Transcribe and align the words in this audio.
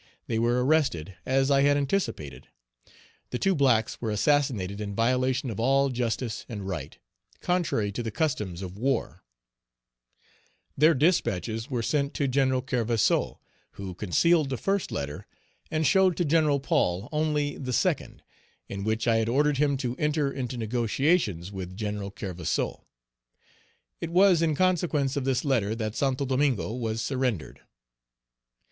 They 0.25 0.39
were 0.39 0.65
arrested, 0.65 1.13
as 1.27 1.51
I 1.51 1.61
had 1.61 1.77
anticipated; 1.77 2.47
the 3.29 3.37
two 3.37 3.53
blacks 3.53 4.01
were 4.01 4.09
assassinated 4.09 4.81
in 4.81 4.95
violation 4.95 5.51
of 5.51 5.59
all 5.59 5.89
justice 5.91 6.43
and 6.49 6.67
right, 6.67 6.97
contrary 7.39 7.91
to 7.91 8.01
the 8.01 8.09
customs 8.09 8.63
of 8.63 8.79
war; 8.79 9.23
their 10.75 10.95
dispatches 10.95 11.69
were 11.69 11.83
sent 11.83 12.15
to 12.15 12.27
Gen. 12.27 12.49
Kerverseau, 12.63 13.37
who 13.73 13.93
concealed 13.93 14.49
the 14.49 14.57
first 14.57 14.91
letter, 14.91 15.27
and 15.69 15.85
showed 15.85 16.17
to 16.17 16.25
Gen. 16.25 16.59
Paul 16.61 17.07
only 17.11 17.55
the 17.59 17.71
second, 17.71 18.23
in 18.67 18.83
which 18.83 19.07
I 19.07 19.17
had 19.17 19.29
ordered 19.29 19.57
him 19.57 19.77
to 19.77 19.95
enter 19.97 20.31
into 20.31 20.57
negotiations 20.57 21.51
with 21.51 21.77
Gen. 21.77 21.99
Kerverseau. 22.09 22.85
It 23.99 24.09
was 24.09 24.41
in 24.41 24.55
consequence 24.55 25.15
of 25.15 25.25
this 25.25 25.45
letter 25.45 25.75
that 25.75 25.95
Santo 25.95 26.25
Domingo 26.25 26.73
was 26.73 27.03
surrendered. 27.03 27.61